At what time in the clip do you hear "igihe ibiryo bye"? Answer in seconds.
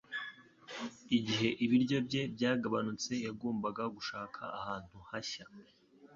1.17-2.21